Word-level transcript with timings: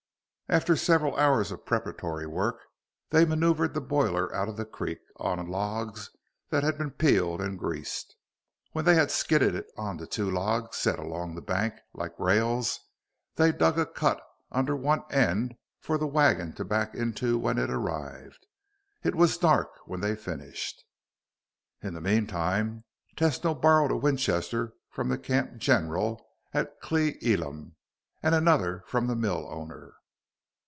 After 0.51 0.75
several 0.75 1.15
hours 1.15 1.49
of 1.53 1.65
preparatory 1.65 2.27
work, 2.27 2.59
they 3.09 3.23
maneuvered 3.23 3.73
the 3.73 3.79
boiler 3.79 4.35
out 4.35 4.49
of 4.49 4.57
the 4.57 4.65
creek 4.65 4.97
on 5.15 5.47
logs 5.47 6.09
that 6.49 6.61
had 6.61 6.77
been 6.77 6.91
peeled 6.91 7.39
and 7.39 7.57
greased. 7.57 8.17
When 8.73 8.83
they 8.83 8.95
had 8.95 9.11
skidded 9.11 9.55
it 9.55 9.67
onto 9.77 10.05
two 10.05 10.29
logs 10.29 10.75
set 10.75 10.99
along 10.99 11.35
the 11.35 11.41
bank 11.41 11.75
like 11.93 12.19
rails, 12.19 12.81
they 13.35 13.53
dug 13.53 13.79
a 13.79 13.85
cut 13.85 14.21
under 14.51 14.75
one 14.75 15.05
end 15.09 15.51
of 15.51 15.51
these 15.51 15.57
for 15.85 15.97
the 15.97 16.05
wagon 16.05 16.51
to 16.55 16.65
back 16.65 16.93
into 16.95 17.39
when 17.39 17.57
it 17.57 17.69
arrived. 17.69 18.45
It 19.03 19.15
was 19.15 19.37
dark 19.37 19.69
when 19.85 20.01
they 20.01 20.17
finished. 20.17 20.83
In 21.81 21.93
the 21.93 22.01
meantime, 22.01 22.83
Tesno 23.15 23.53
borrowed 23.55 23.91
a 23.91 23.95
Winchester 23.95 24.73
from 24.89 25.07
the 25.07 25.17
camp 25.17 25.55
'general' 25.59 26.27
at 26.53 26.81
Cle 26.81 27.13
Elum 27.21 27.75
and 28.21 28.35
another 28.35 28.83
from 28.85 29.07
the 29.07 29.15
mill 29.15 29.47
owner. 29.49 29.93